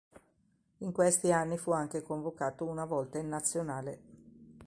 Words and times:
In 0.79 0.91
questi 0.91 1.31
anni 1.31 1.59
fu 1.59 1.69
anche 1.73 2.01
convocato 2.01 2.65
una 2.65 2.85
volta 2.85 3.19
in 3.19 3.27
Nazionale. 3.29 3.99